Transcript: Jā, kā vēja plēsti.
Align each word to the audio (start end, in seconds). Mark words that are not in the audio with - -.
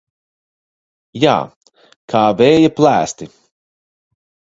Jā, 1.23 1.33
kā 2.13 2.21
vēja 2.39 2.71
plēsti. 2.79 3.29